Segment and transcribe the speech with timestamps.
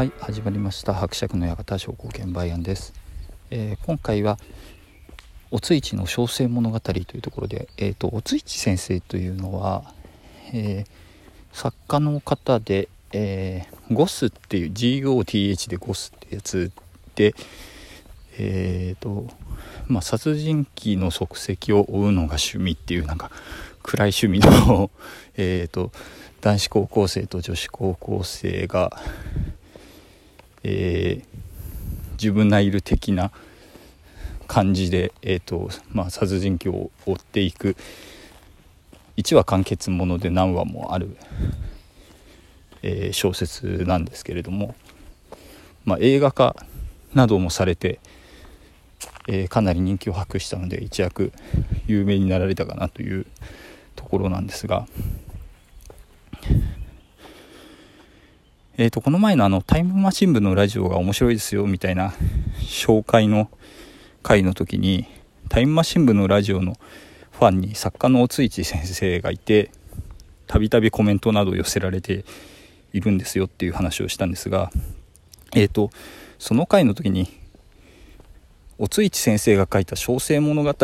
[0.00, 0.94] はい始まりました。
[0.94, 2.94] 伯爵の館証拠現売案です、
[3.50, 4.38] えー、今回は
[5.50, 9.92] おついちの小生物語というところで、えーと、おついち先生というのは、
[10.54, 10.86] えー、
[11.52, 16.72] 作家の方で、え、ゴスっていう GOTH でゴスってやつ
[17.14, 17.34] で
[18.38, 19.26] えっ、ー、と
[19.86, 23.30] まあ殺人鬼の足跡を追うのが趣味っていうなんか
[23.82, 24.90] 暗い趣味の
[25.36, 25.92] えと
[26.40, 28.98] 男子高校生と女子高校生が
[30.62, 33.30] えー、自分がいる的な
[34.46, 37.76] 感じで、えーとまあ、殺人鬼を追っていく。
[39.20, 41.14] 1話完結もので何話もある、
[42.82, 44.74] えー、小説なんですけれども、
[45.84, 46.56] まあ、映画化
[47.12, 48.00] などもされて、
[49.28, 51.32] えー、かなり人気を博したので一躍
[51.86, 53.26] 有名になられたかなという
[53.94, 54.86] ところなんですが
[58.80, 62.14] えーと、この前のあのタイムマシン部のラジオが面白いですよみたいな
[62.60, 63.50] 紹介の
[64.22, 65.06] 回の時に
[65.50, 66.78] タイムマシン部のラジオの
[67.30, 69.70] ファンに作家のおついち先生がいて
[70.46, 72.24] たびたびコメントなど寄せられて
[72.94, 74.70] いるんですよっていう話をしたんですが
[75.54, 75.90] えっ、ー、と
[76.38, 77.28] その回の時に
[78.78, 80.74] おついち先生が書いた小生物語っ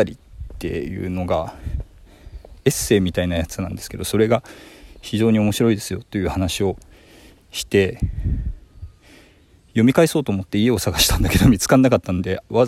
[0.58, 1.55] ていうのが
[2.66, 4.42] エッセイみたいなやつなんですけどそれが
[5.00, 6.77] 非常に面白いですよという話を
[7.57, 7.99] して
[9.69, 12.67] 読み返そうと思って家を探したんだけど見つかんなかったんでわ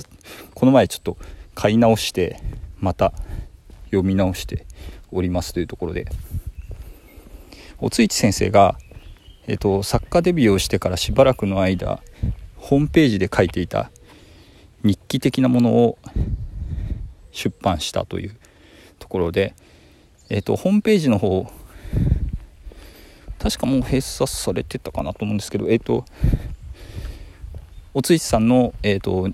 [0.54, 1.16] この前ちょっと
[1.54, 2.40] 買い直して
[2.78, 3.12] また
[3.86, 4.66] 読み直して
[5.10, 6.06] おりますというところで。
[7.80, 8.76] おついち先生が、
[9.46, 12.00] えーと、作家デビューをしてからしばらくの間
[12.56, 13.92] ホームページで書いていた
[14.82, 15.98] 日記的なものを
[17.30, 18.36] 出版したという
[18.98, 19.54] ところで、
[20.28, 21.48] えーとホームページの方
[23.38, 26.04] 確かもう閉鎖されてたかなと思うんですけどえっ、ー、と
[27.94, 29.28] おついさんの、えーと、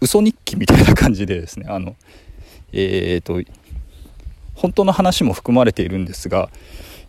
[0.00, 1.96] 嘘日記みたいな感じでですねあの
[2.72, 3.50] えっ、ー、と
[4.54, 6.50] 本当の話も含まれているんですが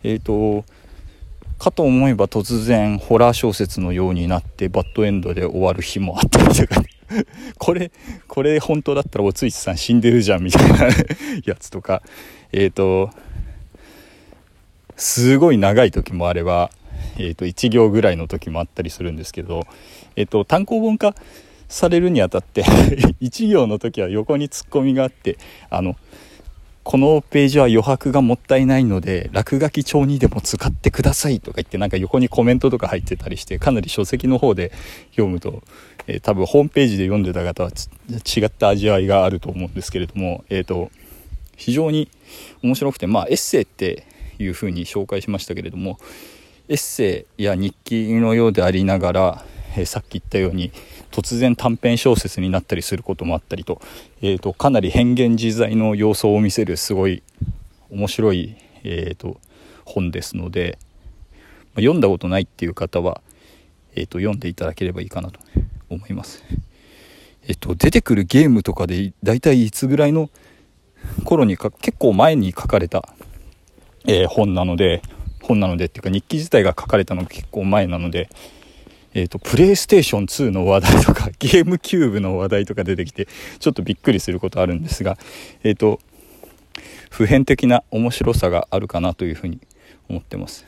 [0.04, 0.64] えっ、と
[1.60, 6.82] かと思えば突然ホラー小説のようになってバッドエンドで終わる日もあったりとか、
[7.60, 7.92] これ
[8.28, 10.88] これ本当だったらおついさん死んでるじゃんみたいな
[11.46, 12.02] やつとか
[12.52, 13.12] えっ、と
[15.02, 16.70] すごい長い時もあれば、
[17.18, 19.64] えー、と1行ぐらいの時もあったりするんですけど、
[20.16, 21.16] えー、と単行本化
[21.68, 22.64] されるにあたって
[23.20, 25.40] 1行の時は横にツッコミがあって
[25.72, 25.96] あの
[26.84, 34.72] このページは余白がもったいないので落書き帳にでも使ってくださいとか言ってなんか横にコメントとか入ってたりしてかなり書籍の方で
[35.10, 35.64] 読むと、
[36.06, 40.92] えー、多分ホームページで読んでた方は違った味わいがあると思うんですけれども、えーと
[41.58, 42.10] 非常に
[42.64, 44.08] 面白くてまあエッセイって
[44.42, 46.00] いうふうに紹介しましたけれども
[46.68, 50.72] エッセイや日記のようでありながら、えー、さっき言ったように
[51.12, 53.82] 突然短編小説になったりすることもあったりと,、
[54.22, 57.24] えーと、かなり変幻自在の様相を見せるすごい
[57.90, 59.40] 面白い、えーと、
[59.84, 60.80] 本ですので、
[61.32, 61.38] ま
[61.78, 63.22] あ、読んだことないっていう方は、
[63.96, 65.40] えーと、読んでいただければいいかなと
[65.90, 66.44] 思います。
[67.48, 70.30] えっと、出てくるゲームとかで大体いつぐらいの
[71.26, 73.10] 頃にか結構前に書かれた
[74.08, 75.02] えー、本なので、
[75.42, 78.30] 本なのでっていうか日記自体が書かれたのが結構前なので、
[79.14, 83.28] えっ、ー、と、プレイステーション2の話題とか、 ゲームキューブの話題とか出てきて、
[83.60, 85.18] ちょっとびっくりすることあるんですが、
[85.64, 86.00] えっ、ー、と、
[87.10, 89.60] 普遍的な面白さがあるかなというふうに
[90.08, 90.66] 思ってます。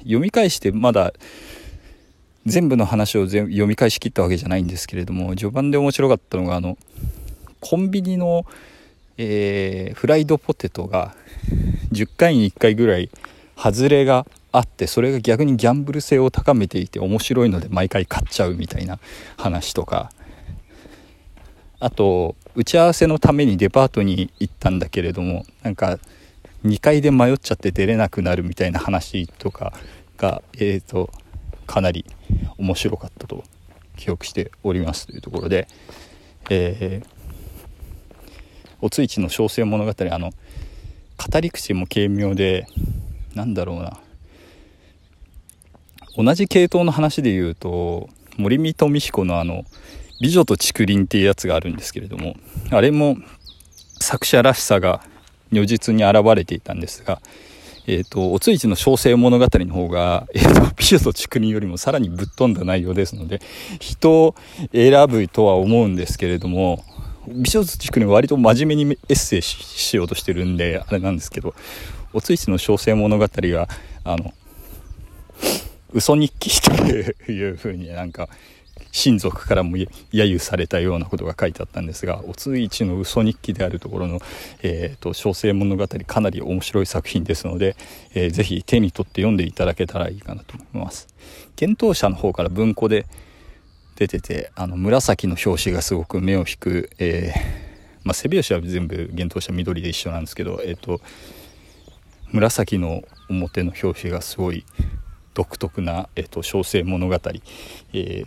[0.00, 1.12] 読み返してまだ
[2.46, 6.76] 全部の話を全読み返しきったわけじゃないんですけれども、序盤で面白かったのが、あの、
[7.60, 8.46] コンビニの、
[9.18, 11.14] えー、フライドポテトが
[11.92, 13.10] 10回に1回ぐらい
[13.56, 18.98] 外れがあってそれが逆にギャンブル性を高めていて面白いので毎回買っちゃうみたいな
[19.36, 20.10] 話とか。
[21.84, 25.98] あと打ち合わせのためにデパートに行ったんだけれどもなんか
[26.64, 29.72] 2階で迷っちゃって出れなくなるみたいな話とか
[30.16, 31.10] がえーと
[31.66, 32.04] かなり
[32.56, 33.42] 面白かったと
[33.96, 35.66] 記憶しておりますというところで、
[36.50, 37.21] えー、
[38.82, 40.32] おついちの小生物語あの
[41.16, 42.66] 語り口も軽妙で
[43.34, 43.98] なんだろうな。
[46.16, 49.64] 同じ系統の話で言うと森見富彦のあの
[50.20, 52.34] 「美女と竹林」っていうやつがあるんですけれども
[52.70, 53.16] あれも
[54.00, 55.00] 作者らしさが
[55.52, 57.22] 如実に現れていたんですが、
[57.86, 63.40] えーと、おついちの小生物語の方が、えーと、美女と竹林よりもさらにぶっ飛んだ内容ですので
[63.80, 64.34] 人を
[64.72, 66.84] 選ぶとは思うんですけれども
[67.26, 71.54] 美少女地区に割と真面目にエッセイしようとしてるんであれなんですけど
[72.12, 73.68] おついちの小生物語は
[74.04, 74.34] あの
[75.92, 76.72] 嘘日記と
[77.30, 78.28] いうふうになんか
[78.90, 84.20] 親族からも揶揄されたようなことが書いてあったんですがおついちの嘘日記であるところの、
[84.62, 87.76] えーと、小生物語かなり面白い作品ですので、
[88.14, 91.08] えー、ぜひ手に取って読んでいただけたらいいかなと思います。
[91.60, 93.06] 幻冬舎の方から文庫で
[94.06, 97.40] 出ててあの紫の表紙がすごく目を引く、えー、
[98.04, 101.00] まあ、背表紙は全部幻冬舎緑で一緒なんですけどえっ、ー、と
[102.32, 104.64] 紫の表の表紙がすごい
[105.34, 108.26] 独特な、えーと、小生物語、えー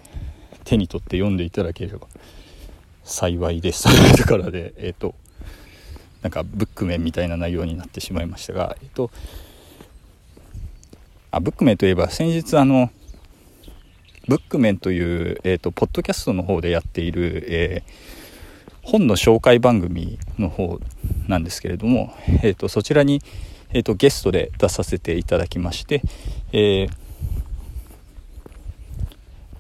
[0.66, 2.08] 手に取って読んでいただければ
[3.04, 3.86] 幸いです。
[4.18, 5.14] だからでえっ、と
[6.24, 9.12] なんかブックメンみたいな内容になってしまいましたがえっ、と
[11.30, 12.90] あブックメンといえば先日あの
[14.28, 20.80] ブックメンという、えーと、ポッドキャストの方でやっている、えー、本の紹介番組の方
[21.28, 22.14] なんですけれども、
[22.44, 23.22] えーと、そちらに、
[23.70, 26.02] えーとゲストで出させていただきまして、
[26.54, 26.88] え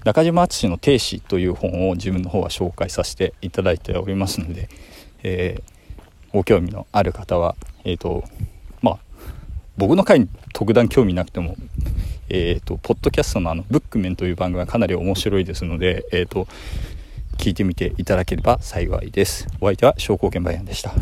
[0.05, 4.69] 中島敦の「定子」という本を自分の方は紹介させていただいておりますので、
[5.23, 5.61] え、
[6.31, 8.23] ご興味のある方はえっ、と
[8.81, 8.99] まあ
[9.77, 11.55] 僕の回に特段興味なくても
[12.29, 16.47] えっ、ー、とポッドキャストのあの「ブックメン」という番組はかなり面白いですのでえっ、と
[17.37, 19.47] 聞いてみていただければ幸いです。
[19.61, 20.93] お相手は商工券バイアンでした。